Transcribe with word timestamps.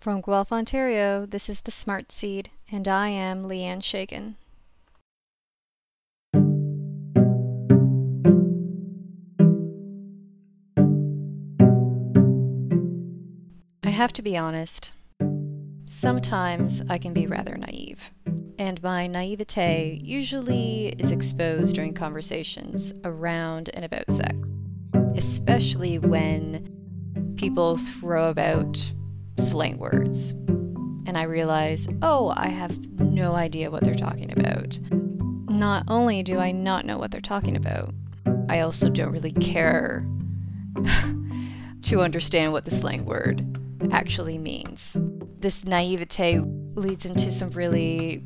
From 0.00 0.22
Guelph, 0.22 0.50
Ontario, 0.50 1.26
this 1.26 1.50
is 1.50 1.60
the 1.60 1.70
Smart 1.70 2.10
Seed, 2.10 2.48
and 2.72 2.88
I 2.88 3.10
am 3.10 3.44
Leanne 3.44 3.82
Shagan. 3.82 4.36
I 13.84 13.90
have 13.90 14.14
to 14.14 14.22
be 14.22 14.38
honest. 14.38 14.92
Sometimes 15.90 16.80
I 16.88 16.96
can 16.96 17.12
be 17.12 17.26
rather 17.26 17.58
naive, 17.58 18.10
and 18.58 18.82
my 18.82 19.06
naivete 19.06 20.00
usually 20.02 20.94
is 20.98 21.12
exposed 21.12 21.74
during 21.74 21.92
conversations 21.92 22.94
around 23.04 23.68
and 23.74 23.84
about 23.84 24.10
sex, 24.10 24.62
especially 25.14 25.98
when 25.98 27.34
people 27.36 27.76
throw 27.76 28.30
about 28.30 28.92
slang 29.40 29.78
words. 29.78 30.30
And 31.06 31.16
I 31.16 31.24
realize, 31.24 31.88
oh, 32.02 32.32
I 32.36 32.48
have 32.48 33.00
no 33.00 33.34
idea 33.34 33.70
what 33.70 33.82
they're 33.82 33.94
talking 33.94 34.32
about. 34.32 34.78
Not 35.48 35.84
only 35.88 36.22
do 36.22 36.38
I 36.38 36.52
not 36.52 36.86
know 36.86 36.98
what 36.98 37.10
they're 37.10 37.20
talking 37.20 37.56
about, 37.56 37.92
I 38.48 38.60
also 38.60 38.88
don't 38.88 39.12
really 39.12 39.32
care 39.32 40.06
to 41.82 42.00
understand 42.00 42.52
what 42.52 42.64
the 42.64 42.70
slang 42.70 43.04
word 43.04 43.44
actually 43.92 44.38
means. 44.38 44.96
This 45.38 45.64
naivete 45.64 46.40
leads 46.74 47.04
into 47.04 47.30
some 47.30 47.50
really 47.50 48.22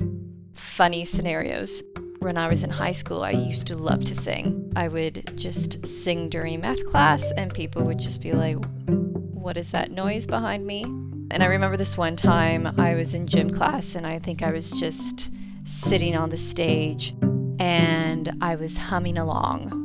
funny 0.54 1.04
scenarios. 1.04 1.82
When 2.20 2.36
I 2.36 2.48
was 2.48 2.64
in 2.64 2.70
high 2.70 2.92
school, 2.92 3.22
I 3.22 3.30
used 3.30 3.66
to 3.68 3.76
love 3.76 4.04
to 4.04 4.14
sing. 4.14 4.72
I 4.76 4.88
would 4.88 5.36
just 5.36 5.86
sing 5.86 6.28
during 6.28 6.60
math 6.60 6.84
class, 6.86 7.32
and 7.36 7.52
people 7.52 7.84
would 7.84 7.98
just 7.98 8.20
be 8.20 8.32
like, 8.32 8.56
What 8.86 9.56
is 9.56 9.70
that 9.70 9.90
noise 9.90 10.26
behind 10.26 10.66
me? 10.66 10.84
And 11.30 11.42
I 11.42 11.46
remember 11.46 11.76
this 11.76 11.96
one 11.96 12.16
time 12.16 12.66
I 12.78 12.94
was 12.94 13.14
in 13.14 13.26
gym 13.26 13.50
class, 13.50 13.94
and 13.94 14.06
I 14.06 14.18
think 14.18 14.42
I 14.42 14.52
was 14.52 14.70
just 14.70 15.30
sitting 15.64 16.14
on 16.14 16.30
the 16.30 16.36
stage 16.36 17.14
and 17.58 18.36
I 18.40 18.56
was 18.56 18.76
humming 18.76 19.16
along. 19.16 19.80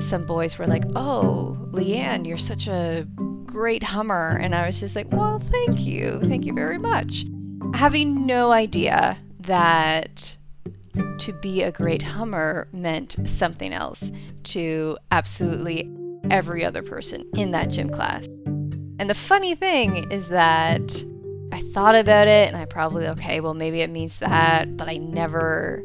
Some 0.00 0.26
boys 0.26 0.58
were 0.58 0.66
like, 0.66 0.84
Oh, 0.96 1.58
Leanne, 1.72 2.26
you're 2.26 2.38
such 2.38 2.66
a 2.66 3.06
great 3.50 3.82
hummer. 3.82 4.38
And 4.40 4.54
I 4.54 4.66
was 4.66 4.80
just 4.80 4.96
like, 4.96 5.10
well, 5.12 5.38
thank 5.38 5.80
you. 5.80 6.20
Thank 6.24 6.46
you 6.46 6.54
very 6.54 6.78
much. 6.78 7.24
Having 7.74 8.26
no 8.26 8.52
idea 8.52 9.18
that 9.40 10.36
to 11.18 11.32
be 11.40 11.62
a 11.62 11.72
great 11.72 12.02
hummer 12.02 12.68
meant 12.72 13.16
something 13.26 13.72
else 13.72 14.10
to 14.44 14.96
absolutely 15.10 15.90
every 16.30 16.64
other 16.64 16.82
person 16.82 17.28
in 17.34 17.50
that 17.50 17.70
gym 17.70 17.90
class. 17.90 18.26
And 19.00 19.08
the 19.08 19.14
funny 19.14 19.54
thing 19.54 20.12
is 20.12 20.28
that 20.28 21.02
I 21.52 21.62
thought 21.72 21.94
about 21.94 22.28
it 22.28 22.48
and 22.48 22.56
I 22.56 22.66
probably, 22.66 23.06
okay, 23.08 23.40
well, 23.40 23.54
maybe 23.54 23.80
it 23.80 23.88
means 23.88 24.18
that, 24.18 24.76
but 24.76 24.90
I 24.90 24.98
never 24.98 25.82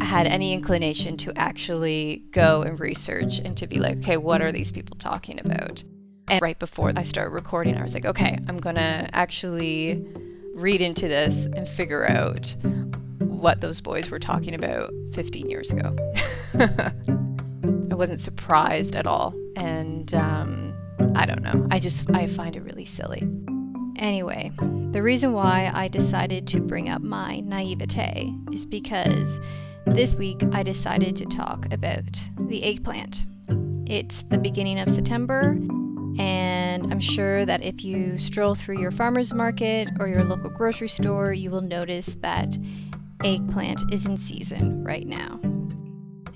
had 0.00 0.26
any 0.26 0.54
inclination 0.54 1.18
to 1.18 1.32
actually 1.36 2.22
go 2.30 2.62
and 2.62 2.80
research 2.80 3.38
and 3.38 3.54
to 3.58 3.66
be 3.66 3.80
like, 3.80 3.98
okay, 3.98 4.16
what 4.16 4.40
are 4.40 4.50
these 4.50 4.72
people 4.72 4.96
talking 4.96 5.38
about? 5.40 5.84
And 6.30 6.40
right 6.40 6.58
before 6.58 6.90
I 6.96 7.02
started 7.02 7.34
recording, 7.34 7.76
I 7.76 7.82
was 7.82 7.92
like, 7.92 8.06
okay, 8.06 8.38
I'm 8.48 8.56
going 8.56 8.76
to 8.76 9.10
actually 9.12 10.02
read 10.54 10.80
into 10.80 11.06
this 11.06 11.44
and 11.54 11.68
figure 11.68 12.08
out 12.08 12.54
what 13.18 13.60
those 13.60 13.82
boys 13.82 14.08
were 14.08 14.18
talking 14.18 14.54
about 14.54 14.90
15 15.12 15.50
years 15.50 15.70
ago. 15.70 15.94
I 16.58 17.94
wasn't 17.94 18.20
surprised 18.20 18.96
at 18.96 19.06
all. 19.06 19.34
And 19.54 20.14
um, 20.14 20.63
I 21.14 21.26
don't 21.26 21.42
know. 21.42 21.66
I 21.70 21.78
just, 21.78 22.10
I 22.10 22.26
find 22.26 22.56
it 22.56 22.62
really 22.62 22.84
silly. 22.84 23.28
Anyway, 23.96 24.50
the 24.92 25.02
reason 25.02 25.32
why 25.32 25.70
I 25.72 25.88
decided 25.88 26.46
to 26.48 26.60
bring 26.60 26.88
up 26.88 27.02
my 27.02 27.40
naivete 27.40 28.32
is 28.52 28.66
because 28.66 29.40
this 29.86 30.16
week 30.16 30.42
I 30.52 30.62
decided 30.62 31.16
to 31.16 31.26
talk 31.26 31.72
about 31.72 32.20
the 32.48 32.64
eggplant. 32.64 33.24
It's 33.86 34.22
the 34.24 34.38
beginning 34.38 34.78
of 34.80 34.90
September, 34.90 35.58
and 36.18 36.92
I'm 36.92 37.00
sure 37.00 37.44
that 37.44 37.62
if 37.62 37.84
you 37.84 38.18
stroll 38.18 38.54
through 38.54 38.80
your 38.80 38.90
farmer's 38.90 39.32
market 39.32 39.88
or 40.00 40.08
your 40.08 40.24
local 40.24 40.50
grocery 40.50 40.88
store, 40.88 41.32
you 41.32 41.50
will 41.50 41.60
notice 41.60 42.16
that 42.20 42.56
eggplant 43.24 43.82
is 43.92 44.06
in 44.06 44.16
season 44.16 44.82
right 44.84 45.06
now. 45.06 45.40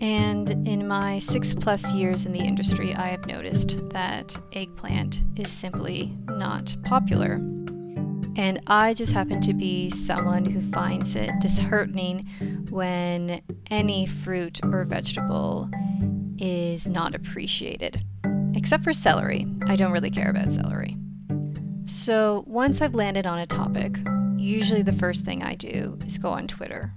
And 0.00 0.50
in 0.66 0.86
my 0.86 1.19
six 1.19 1.54
plus 1.54 1.92
years 1.92 2.25
in 2.25 2.32
the 2.32 2.41
industry, 2.41 2.94
I 2.94 3.09
have 3.09 3.26
noticed 3.26 3.88
that 3.91 4.36
eggplant 4.53 5.22
is 5.36 5.50
simply 5.50 6.16
not 6.28 6.76
popular. 6.84 7.41
And 8.37 8.60
I 8.69 8.94
just 8.94 9.12
happen 9.12 9.41
to 9.41 9.53
be 9.53 9.91
someone 9.91 10.44
who 10.44 10.70
finds 10.70 11.16
it 11.16 11.31
disheartening 11.41 12.25
when 12.70 13.42
any 13.70 14.06
fruit 14.06 14.60
or 14.64 14.84
vegetable 14.84 15.69
is 16.38 16.87
not 16.87 17.16
appreciated 17.16 18.04
except 18.54 18.84
for 18.84 18.92
celery. 18.92 19.47
I 19.66 19.75
don't 19.75 19.92
really 19.92 20.10
care 20.10 20.31
about 20.31 20.53
celery. 20.53 20.97
So 21.87 22.44
once 22.47 22.81
I've 22.81 22.94
landed 22.94 23.26
on 23.26 23.38
a 23.38 23.47
topic, 23.47 23.97
usually 24.37 24.82
the 24.82 24.92
first 24.92 25.25
thing 25.25 25.42
I 25.42 25.54
do 25.54 25.98
is 26.06 26.19
go 26.19 26.31
on 26.31 26.47
Twitter 26.47 26.92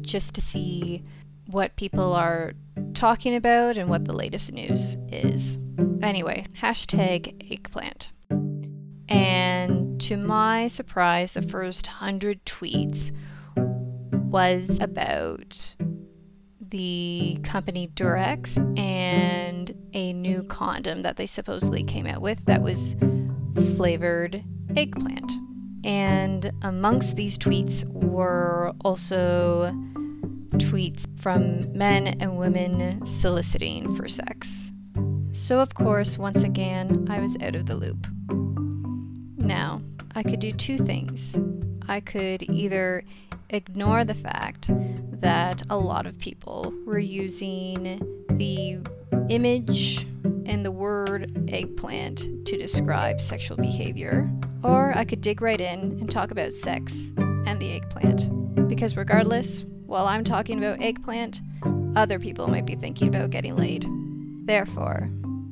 just 0.00 0.34
to 0.36 0.40
see 0.40 1.02
what 1.46 1.76
people 1.76 2.12
are 2.12 2.52
talking 2.94 3.34
about 3.34 3.76
and 3.76 3.88
what 3.88 4.04
the 4.04 4.12
latest 4.12 4.52
news 4.52 4.96
is. 5.08 5.58
Anyway, 6.02 6.44
hashtag 6.60 7.52
eggplant. 7.52 8.10
And 9.08 10.00
to 10.02 10.16
my 10.16 10.68
surprise, 10.68 11.34
the 11.34 11.42
first 11.42 11.86
hundred 11.86 12.44
tweets 12.44 13.12
was 14.30 14.78
about 14.80 15.74
the 16.60 17.38
company 17.44 17.88
Durex 17.94 18.56
and 18.78 19.72
a 19.92 20.12
new 20.12 20.42
condom 20.42 21.02
that 21.02 21.16
they 21.16 21.26
supposedly 21.26 21.84
came 21.84 22.06
out 22.06 22.20
with 22.20 22.44
that 22.46 22.62
was 22.62 22.96
flavored 23.76 24.42
eggplant. 24.76 25.32
And 25.84 26.50
amongst 26.62 27.16
these 27.16 27.38
tweets 27.38 27.84
were 27.92 28.72
also 28.84 29.72
tweets 30.54 31.06
from 31.26 31.58
men 31.76 32.06
and 32.20 32.38
women 32.38 33.04
soliciting 33.04 33.96
for 33.96 34.06
sex. 34.06 34.70
So, 35.32 35.58
of 35.58 35.74
course, 35.74 36.16
once 36.16 36.44
again, 36.44 37.08
I 37.10 37.18
was 37.18 37.36
out 37.40 37.56
of 37.56 37.66
the 37.66 37.74
loop. 37.74 38.06
Now, 39.36 39.82
I 40.14 40.22
could 40.22 40.38
do 40.38 40.52
two 40.52 40.78
things. 40.78 41.34
I 41.88 41.98
could 41.98 42.44
either 42.44 43.02
ignore 43.50 44.04
the 44.04 44.14
fact 44.14 44.70
that 45.20 45.64
a 45.68 45.76
lot 45.76 46.06
of 46.06 46.16
people 46.16 46.72
were 46.86 47.00
using 47.00 48.00
the 48.30 48.78
image 49.28 50.06
and 50.44 50.64
the 50.64 50.70
word 50.70 51.48
eggplant 51.48 52.46
to 52.46 52.56
describe 52.56 53.20
sexual 53.20 53.56
behavior, 53.56 54.30
or 54.62 54.96
I 54.96 55.04
could 55.04 55.22
dig 55.22 55.42
right 55.42 55.60
in 55.60 55.98
and 55.98 56.08
talk 56.08 56.30
about 56.30 56.52
sex 56.52 57.10
and 57.18 57.58
the 57.58 57.72
eggplant. 57.72 58.68
Because 58.68 58.96
regardless, 58.96 59.64
while 59.86 60.06
I'm 60.06 60.24
talking 60.24 60.58
about 60.58 60.82
eggplant, 60.82 61.40
other 61.94 62.18
people 62.18 62.48
might 62.48 62.66
be 62.66 62.74
thinking 62.74 63.08
about 63.08 63.30
getting 63.30 63.56
laid. 63.56 63.86
Therefore, 64.44 65.08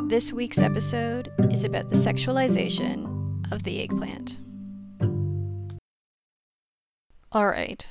this 0.09 0.33
week's 0.33 0.59
episode 0.59 1.33
is 1.51 1.65
about 1.65 1.89
the 1.89 1.97
sexualization 1.97 3.51
of 3.53 3.63
the 3.63 3.81
eggplant. 3.81 4.39
Alright, 7.35 7.87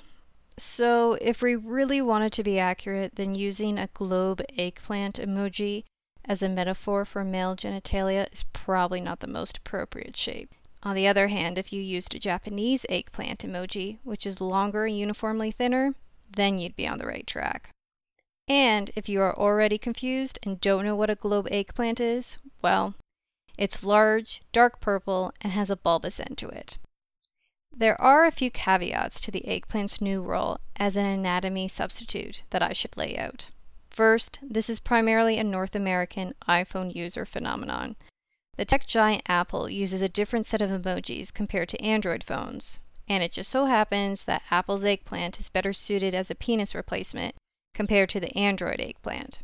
so 0.58 1.18
if 1.22 1.42
we 1.42 1.56
really 1.56 2.02
wanted 2.02 2.32
to 2.34 2.44
be 2.44 2.60
accurate, 2.60 3.16
then 3.16 3.36
using 3.36 3.78
a 3.78 3.90
globe 3.94 4.42
eggplant 4.58 5.20
emoji 5.20 5.84
as 6.26 6.42
a 6.42 6.50
metaphor 6.50 7.06
for 7.06 7.24
male 7.24 7.56
genitalia 7.56 8.32
is 8.32 8.44
probably 8.54 9.02
not 9.02 9.20
the 9.20 9.28
most 9.28 9.58
appropriate 9.58 10.16
shape. 10.16 10.54
On 10.84 10.96
the 10.96 11.08
other 11.08 11.30
hand, 11.30 11.58
if 11.58 11.72
you 11.72 11.82
used 11.82 12.14
a 12.14 12.20
Japanese 12.20 12.86
eggplant 12.90 13.40
emoji, 13.40 14.00
which 14.04 14.26
is 14.26 14.42
longer 14.42 14.86
and 14.86 14.98
uniformly 14.98 15.50
thinner, 15.52 15.96
then 16.36 16.58
you'd 16.58 16.76
be 16.76 16.88
on 16.88 17.00
the 17.00 17.08
right 17.08 17.26
track. 17.26 17.70
And 18.48 18.92
if 18.96 19.08
you 19.08 19.22
are 19.22 19.38
already 19.38 19.78
confused 19.78 20.38
and 20.44 20.60
don't 20.60 20.86
know 20.86 20.96
what 20.96 21.10
a 21.10 21.16
globe 21.16 21.48
eggplant 21.50 22.00
is, 22.00 22.38
well, 22.62 22.96
it's 23.58 23.84
large, 23.84 24.42
dark 24.52 24.82
purple, 24.82 25.32
and 25.42 25.54
has 25.54 25.70
a 25.70 25.76
bulbous 25.76 26.20
end 26.20 26.38
to 26.40 26.50
it. 26.50 26.78
There 27.76 28.00
are 28.00 28.26
a 28.26 28.32
few 28.32 28.52
caveats 28.52 29.20
to 29.22 29.32
the 29.32 29.44
eggplant's 29.48 30.02
new 30.02 30.22
role 30.22 30.60
as 30.76 30.96
an 30.96 31.06
anatomy 31.06 31.68
substitute 31.68 32.44
that 32.50 32.62
I 32.62 32.74
should 32.74 32.98
lay 32.98 33.18
out. 33.18 33.48
First, 33.90 34.40
this 34.42 34.70
is 34.70 34.80
primarily 34.80 35.38
a 35.38 35.44
North 35.44 35.76
American 35.76 36.34
iPhone 36.48 36.94
user 36.94 37.26
phenomenon. 37.26 37.96
The 38.58 38.66
tech 38.66 38.86
giant 38.86 39.24
Apple 39.28 39.70
uses 39.70 40.02
a 40.02 40.10
different 40.10 40.46
set 40.46 40.62
of 40.62 40.70
emojis 40.70 41.34
compared 41.34 41.70
to 41.70 41.82
Android 41.82 42.24
phones, 42.24 42.80
and 43.08 43.24
it 43.24 43.32
just 43.32 43.50
so 43.50 43.66
happens 43.66 44.24
that 44.24 44.44
Apple's 44.50 44.84
eggplant 44.84 45.40
is 45.40 45.50
better 45.50 45.74
suited 45.74 46.14
as 46.14 46.30
a 46.30 46.36
penis 46.36 46.74
replacement 46.74 47.36
compared 47.74 48.10
to 48.10 48.20
the 48.20 48.36
Android 48.38 48.80
eggplant. 48.80 49.40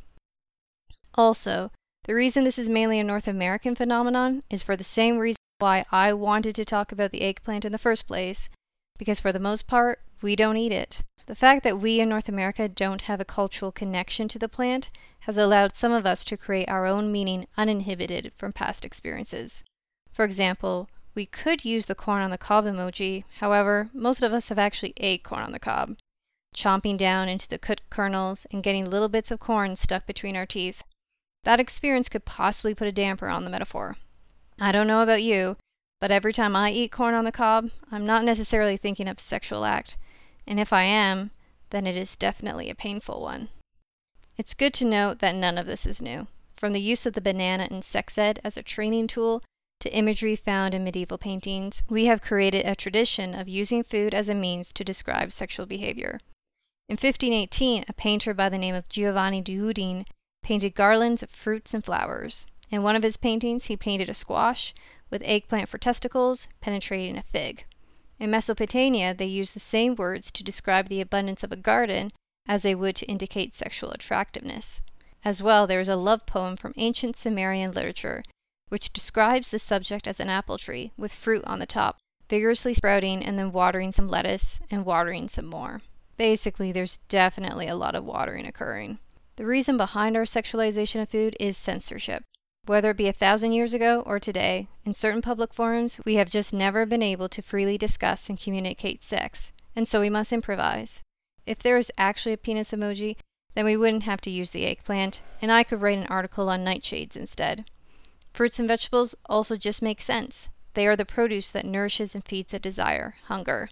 Also, 1.15 1.71
the 2.03 2.15
reason 2.15 2.43
this 2.43 2.59
is 2.59 2.69
mainly 2.69 2.99
a 2.99 3.03
North 3.03 3.27
American 3.27 3.75
phenomenon 3.75 4.43
is 4.49 4.63
for 4.63 4.75
the 4.75 4.83
same 4.83 5.17
reason 5.17 5.37
why 5.59 5.85
I 5.91 6.13
wanted 6.13 6.55
to 6.55 6.65
talk 6.65 6.91
about 6.91 7.11
the 7.11 7.21
eggplant 7.21 7.65
in 7.65 7.71
the 7.71 7.77
first 7.77 8.07
place, 8.07 8.49
because 8.97 9.19
for 9.19 9.31
the 9.31 9.39
most 9.39 9.67
part, 9.67 9.99
we 10.21 10.35
don't 10.35 10.57
eat 10.57 10.71
it. 10.71 11.01
The 11.25 11.35
fact 11.35 11.63
that 11.63 11.79
we 11.79 11.99
in 11.99 12.09
North 12.09 12.27
America 12.27 12.67
don't 12.67 13.03
have 13.03 13.21
a 13.21 13.25
cultural 13.25 13.71
connection 13.71 14.27
to 14.29 14.39
the 14.39 14.49
plant 14.49 14.89
has 15.21 15.37
allowed 15.37 15.75
some 15.75 15.91
of 15.91 16.05
us 16.05 16.23
to 16.25 16.37
create 16.37 16.69
our 16.69 16.85
own 16.85 17.11
meaning 17.11 17.45
uninhibited 17.57 18.31
from 18.35 18.53
past 18.53 18.83
experiences. 18.83 19.63
For 20.11 20.25
example, 20.25 20.89
we 21.19 21.25
could 21.25 21.65
use 21.65 21.87
the 21.87 21.95
corn 21.95 22.21
on 22.21 22.29
the 22.29 22.37
cob 22.37 22.63
emoji, 22.63 23.25
however, 23.39 23.89
most 23.91 24.23
of 24.23 24.31
us 24.31 24.47
have 24.47 24.57
actually 24.57 24.93
ate 24.95 25.21
corn 25.21 25.41
on 25.41 25.51
the 25.51 25.59
cob, 25.59 25.97
chomping 26.55 26.97
down 26.97 27.27
into 27.27 27.45
the 27.45 27.59
cooked 27.59 27.89
kernels 27.89 28.47
and 28.53 28.63
getting 28.63 28.89
little 28.89 29.09
bits 29.09 29.29
of 29.29 29.37
corn 29.37 29.75
stuck 29.75 30.05
between 30.05 30.37
our 30.37 30.45
teeth. 30.45 30.81
That 31.43 31.59
experience 31.59 32.07
could 32.07 32.23
possibly 32.23 32.73
put 32.73 32.87
a 32.87 32.93
damper 32.93 33.27
on 33.27 33.43
the 33.43 33.49
metaphor. 33.49 33.97
I 34.61 34.71
don't 34.71 34.87
know 34.87 35.01
about 35.01 35.21
you, 35.21 35.57
but 35.99 36.09
every 36.09 36.31
time 36.31 36.55
I 36.55 36.71
eat 36.71 36.93
corn 36.93 37.13
on 37.13 37.25
the 37.25 37.33
cob, 37.33 37.69
I'm 37.91 38.05
not 38.05 38.23
necessarily 38.23 38.77
thinking 38.77 39.09
of 39.09 39.19
sexual 39.19 39.65
act 39.65 39.97
and 40.47 40.57
if 40.57 40.71
I 40.71 40.83
am, 40.83 41.31
then 41.69 41.85
it 41.85 41.97
is 41.97 42.15
definitely 42.15 42.69
a 42.69 42.75
painful 42.75 43.21
one. 43.21 43.49
It's 44.37 44.53
good 44.53 44.73
to 44.75 44.85
note 44.85 45.19
that 45.19 45.35
none 45.35 45.57
of 45.57 45.65
this 45.65 45.85
is 45.85 46.01
new. 46.01 46.27
From 46.55 46.71
the 46.71 46.79
use 46.79 47.05
of 47.05 47.11
the 47.11 47.19
banana 47.19 47.67
in 47.69 47.81
sex 47.81 48.17
ed 48.17 48.39
as 48.41 48.55
a 48.55 48.63
training 48.63 49.07
tool 49.07 49.43
to 49.79 49.93
imagery 49.93 50.35
found 50.35 50.73
in 50.73 50.83
medieval 50.83 51.17
paintings, 51.17 51.83
we 51.89 52.05
have 52.05 52.21
created 52.21 52.65
a 52.65 52.75
tradition 52.75 53.33
of 53.33 53.47
using 53.47 53.83
food 53.83 54.13
as 54.13 54.27
a 54.27 54.35
means 54.35 54.73
to 54.73 54.83
describe 54.83 55.31
sexual 55.31 55.65
behavior. 55.65 56.19
In 56.89 56.93
1518, 56.93 57.85
a 57.87 57.93
painter 57.93 58.33
by 58.33 58.49
the 58.49 58.57
name 58.57 58.75
of 58.75 58.89
Giovanni 58.89 59.41
di 59.41 59.55
Udine 59.55 60.05
painted 60.41 60.75
garlands 60.75 61.23
of 61.23 61.29
fruits 61.29 61.73
and 61.73 61.85
flowers. 61.85 62.47
In 62.71 62.83
one 62.83 62.95
of 62.95 63.03
his 63.03 63.17
paintings, 63.17 63.65
he 63.65 63.77
painted 63.77 64.09
a 64.09 64.13
squash 64.13 64.73
with 65.09 65.23
eggplant 65.23 65.69
for 65.69 65.77
testicles 65.77 66.47
penetrating 66.61 67.17
a 67.17 67.23
fig. 67.23 67.63
In 68.19 68.31
Mesopotamia, 68.31 69.13
they 69.13 69.25
used 69.25 69.53
the 69.53 69.59
same 69.59 69.95
words 69.95 70.31
to 70.31 70.43
describe 70.43 70.89
the 70.89 70.99
abundance 70.99 71.43
of 71.43 71.51
a 71.51 71.55
garden 71.55 72.11
as 72.47 72.63
they 72.63 72.75
would 72.75 72.95
to 72.97 73.05
indicate 73.05 73.55
sexual 73.55 73.91
attractiveness. 73.91 74.81
As 75.23 75.41
well, 75.41 75.67
there 75.67 75.79
is 75.79 75.89
a 75.89 75.95
love 75.95 76.25
poem 76.25 76.57
from 76.57 76.73
ancient 76.75 77.15
Sumerian 77.15 77.71
literature 77.71 78.23
which 78.69 78.93
describes 78.93 79.49
the 79.49 79.59
subject 79.59 80.07
as 80.07 80.19
an 80.19 80.29
apple 80.29 80.57
tree 80.57 80.91
with 80.97 81.13
fruit 81.13 81.43
on 81.45 81.59
the 81.59 81.65
top, 81.65 81.97
vigorously 82.29 82.73
sprouting 82.73 83.23
and 83.23 83.37
then 83.37 83.51
watering 83.51 83.91
some 83.91 84.07
lettuce 84.07 84.61
and 84.71 84.85
watering 84.85 85.27
some 85.27 85.45
more. 85.45 85.81
Basically, 86.17 86.71
there's 86.71 86.99
definitely 87.09 87.67
a 87.67 87.75
lot 87.75 87.95
of 87.95 88.05
watering 88.05 88.45
occurring. 88.45 88.99
The 89.35 89.45
reason 89.45 89.77
behind 89.77 90.17
our 90.17 90.23
sexualization 90.23 91.01
of 91.01 91.09
food 91.09 91.35
is 91.39 91.57
censorship. 91.57 92.23
Whether 92.65 92.91
it 92.91 92.97
be 92.97 93.07
a 93.07 93.13
thousand 93.13 93.53
years 93.53 93.73
ago 93.73 94.03
or 94.05 94.19
today, 94.19 94.67
in 94.85 94.93
certain 94.93 95.21
public 95.21 95.53
forums, 95.53 95.99
we 96.05 96.15
have 96.15 96.29
just 96.29 96.53
never 96.53 96.85
been 96.85 97.01
able 97.01 97.29
to 97.29 97.41
freely 97.41 97.77
discuss 97.77 98.29
and 98.29 98.39
communicate 98.39 99.01
sex, 99.01 99.53
and 99.75 99.87
so 99.87 100.01
we 100.01 100.09
must 100.09 100.33
improvise. 100.33 101.01
If 101.45 101.59
there 101.59 101.77
is 101.77 101.91
actually 101.97 102.33
a 102.33 102.37
penis 102.37 102.71
emoji, 102.71 103.15
then 103.55 103.65
we 103.65 103.77
wouldn't 103.77 104.03
have 104.03 104.21
to 104.21 104.29
use 104.29 104.51
the 104.51 104.65
eggplant, 104.65 105.21
and 105.41 105.51
I 105.51 105.63
could 105.63 105.81
write 105.81 105.97
an 105.97 106.05
article 106.07 106.49
on 106.49 106.63
nightshades 106.63 107.15
instead. 107.15 107.65
Fruits 108.33 108.59
and 108.59 108.67
vegetables 108.67 109.15
also 109.25 109.57
just 109.57 109.81
make 109.81 110.01
sense. 110.01 110.49
They 110.73 110.87
are 110.87 110.95
the 110.95 111.05
produce 111.05 111.51
that 111.51 111.65
nourishes 111.65 112.15
and 112.15 112.25
feeds 112.25 112.53
a 112.53 112.59
desire, 112.59 113.15
hunger. 113.25 113.69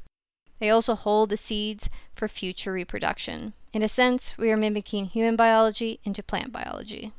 They 0.60 0.70
also 0.70 0.96
hold 0.96 1.30
the 1.30 1.38
seeds 1.38 1.90
for 2.16 2.28
future 2.28 2.72
reproduction. 2.72 3.54
In 3.72 3.84
a 3.84 3.88
sense, 3.88 4.38
we 4.38 4.52
are 4.52 4.58
mimicking 4.58 5.06
human 5.06 5.36
biology 5.36 6.00
into 6.04 6.24
plant 6.24 6.52
biology. 6.52 7.14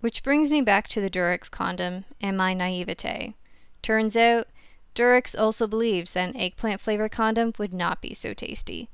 Which 0.00 0.22
brings 0.22 0.50
me 0.50 0.62
back 0.62 0.86
to 0.88 1.00
the 1.00 1.10
Durex 1.10 1.50
condom 1.50 2.04
and 2.20 2.36
my 2.36 2.54
naivete. 2.54 3.34
Turns 3.82 4.16
out, 4.16 4.46
Durex 4.94 5.34
also 5.38 5.66
believes 5.66 6.12
that 6.12 6.28
an 6.28 6.36
eggplant 6.36 6.80
flavored 6.80 7.10
condom 7.10 7.52
would 7.58 7.72
not 7.72 8.00
be 8.00 8.14
so 8.14 8.32
tasty. 8.32 8.88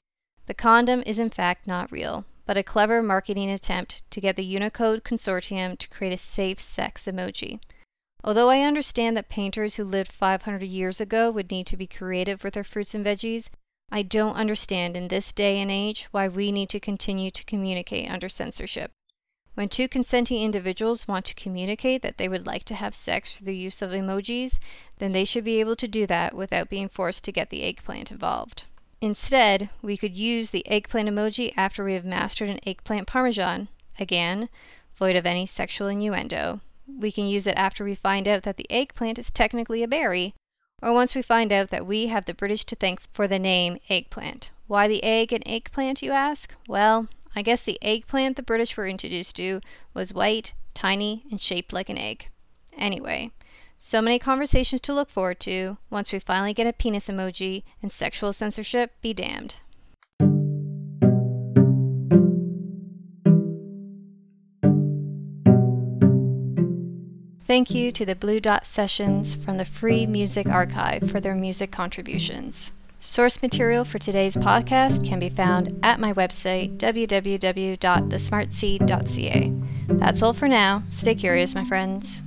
The 0.47 0.55
condom 0.55 1.03
is 1.05 1.19
in 1.19 1.31
fact 1.31 1.67
not 1.67 1.93
real, 1.93 2.25
but 2.47 2.57
a 2.57 2.63
clever 2.63 3.03
marketing 3.03 3.51
attempt 3.51 4.03
to 4.11 4.21
get 4.21 4.37
the 4.37 4.45
Unicode 4.45 5.05
consortium 5.05 5.79
to 5.79 5.89
create 5.89 6.13
a 6.13 6.19
safe 6.19 6.59
sex 6.59 7.05
emoji. 7.05 7.61
Although 8.23 8.51
I 8.51 8.61
understand 8.63 9.17
that 9.17 9.29
painters 9.29 9.77
who 9.77 9.85
lived 9.85 10.13
500 10.13 10.63
years 10.63 11.01
ago 11.01 11.31
would 11.31 11.51
need 11.51 11.67
to 11.69 11.77
be 11.77 11.87
creative 11.87 12.45
with 12.45 12.55
their 12.55 12.65
fruits 12.65 12.95
and 12.95 13.05
veggies, 13.05 13.49
I 13.91 14.03
don't 14.03 14.35
understand 14.35 14.97
in 14.97 15.09
this 15.09 15.33
day 15.33 15.59
and 15.59 15.71
age 15.71 16.07
why 16.11 16.29
we 16.29 16.53
need 16.53 16.69
to 16.69 16.81
continue 16.81 17.31
to 17.31 17.45
communicate 17.45 18.11
under 18.11 18.29
censorship. 18.29 18.93
When 19.55 19.69
two 19.69 19.89
consenting 19.89 20.43
individuals 20.43 21.09
want 21.09 21.25
to 21.27 21.35
communicate 21.35 22.03
that 22.03 22.19
they 22.19 22.29
would 22.29 22.47
like 22.47 22.65
to 22.65 22.75
have 22.75 22.95
sex 22.95 23.33
through 23.33 23.47
the 23.47 23.57
use 23.57 23.83
of 23.83 23.91
emojis, 23.91 24.59
then 24.99 25.13
they 25.13 25.25
should 25.25 25.45
be 25.45 25.59
able 25.59 25.77
to 25.77 25.89
do 25.89 26.07
that 26.07 26.35
without 26.35 26.71
being 26.71 26.89
forced 26.89 27.25
to 27.25 27.33
get 27.33 27.51
the 27.51 27.63
eggplant 27.65 28.13
involved. 28.13 28.65
Instead, 29.01 29.71
we 29.83 29.97
could 29.97 30.15
use 30.15 30.51
the 30.51 30.67
eggplant 30.69 31.09
emoji 31.09 31.53
after 31.57 31.83
we 31.83 31.95
have 31.95 32.05
mastered 32.05 32.49
an 32.49 32.61
eggplant 32.67 33.07
parmesan, 33.07 33.69
again, 33.99 34.49
void 34.95 35.17
of 35.17 35.27
any 35.27 35.47
sexual 35.47 35.89
innuendo. 35.89 36.61
We 36.99 37.13
can 37.13 37.27
use 37.27 37.47
it 37.47 37.57
after 37.57 37.85
we 37.85 37.95
find 37.95 38.27
out 38.27 38.43
that 38.43 38.57
the 38.57 38.71
eggplant 38.71 39.19
is 39.19 39.31
technically 39.31 39.83
a 39.83 39.89
berry, 39.89 40.35
or 40.83 40.93
once 40.93 41.15
we 41.15 41.23
find 41.23 41.53
out 41.53 41.71
that 41.71 41.87
we 41.87 42.07
have 42.07 42.25
the 42.25 42.35
British 42.35 42.65
to 42.65 42.77
thank 42.77 43.01
for 43.13 43.29
the 43.29 43.39
name 43.39 43.79
eggplant. 43.89 44.51
Why 44.67 44.89
the 44.89 45.03
egg 45.03 45.33
and 45.33 45.43
eggplant, 45.47 46.03
you 46.03 46.13
ask? 46.13 46.55
Well, 46.69 47.09
I 47.35 47.43
guess 47.43 47.63
the 47.63 47.79
eggplant 47.83 48.37
the 48.37 48.43
British 48.43 48.77
were 48.77 48.87
introduced 48.87 49.37
to 49.37 49.61
was 49.95 50.13
white, 50.13 50.53
tiny, 50.75 51.25
and 51.31 51.41
shaped 51.41 51.73
like 51.73 51.89
an 51.89 51.99
egg. 51.99 52.29
Anyway, 52.77 53.31
so 53.79 54.03
many 54.03 54.19
conversations 54.19 54.81
to 54.83 54.95
look 54.95 55.11
forward 55.11 55.41
to 55.41 55.79
once 55.91 56.13
we 56.13 56.19
finally 56.19 56.55
get 56.55 56.67
a 56.67 56.73
penis 56.73 57.09
emoji 57.09 57.63
and 57.83 57.91
sexual 57.91 58.33
censorship 58.33 58.93
be 59.01 59.15
damned. 59.15 59.57
Thank 67.51 67.73
you 67.73 67.91
to 67.91 68.07
the 68.07 68.15
Blue 68.15 68.39
Dot 68.39 68.65
Sessions 68.65 69.35
from 69.35 69.57
the 69.57 69.65
Free 69.65 70.07
Music 70.07 70.47
Archive 70.47 71.11
for 71.11 71.19
their 71.19 71.35
music 71.35 71.73
contributions. 71.73 72.71
Source 73.01 73.43
material 73.43 73.85
for 73.85 73.99
today's 73.99 74.37
podcast 74.37 75.05
can 75.05 75.19
be 75.19 75.31
found 75.31 75.77
at 75.83 75.99
my 75.99 76.13
website, 76.13 76.77
www.thesmartseed.ca. 76.77 79.53
That's 79.99 80.23
all 80.23 80.33
for 80.33 80.47
now. 80.47 80.85
Stay 80.91 81.17
curious, 81.17 81.57
my 81.57 81.65
friends. 81.65 82.23